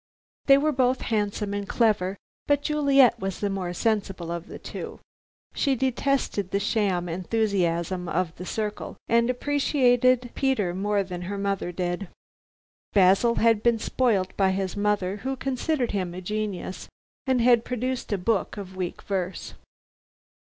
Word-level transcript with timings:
They 0.47 0.57
were 0.57 0.71
both 0.71 1.01
handsome 1.01 1.53
and 1.53 1.69
clever, 1.69 2.17
but 2.47 2.63
Juliet 2.63 3.19
was 3.19 3.39
the 3.39 3.51
more 3.51 3.71
sensible 3.71 4.31
of 4.31 4.47
the 4.47 4.57
two. 4.57 4.99
She 5.53 5.75
detested 5.75 6.49
the 6.49 6.59
sham 6.59 7.07
enthusiasm 7.07 8.09
of 8.09 8.35
The 8.37 8.45
Circle, 8.47 8.97
and 9.07 9.29
appreciated 9.29 10.31
Peter 10.33 10.73
more 10.73 11.03
than 11.03 11.21
her 11.29 11.37
mother 11.37 11.71
did. 11.71 12.07
Basil 12.93 13.35
had 13.35 13.61
been 13.61 13.77
spoilt 13.77 14.35
by 14.35 14.49
his 14.49 14.75
mother, 14.75 15.17
who 15.17 15.35
considered 15.35 15.91
him 15.91 16.15
a 16.15 16.21
genius, 16.21 16.89
and 17.27 17.39
had 17.39 17.63
produced 17.63 18.11
a 18.11 18.17
book 18.17 18.57
of 18.57 18.75
weak 18.75 19.03
verse. 19.03 19.53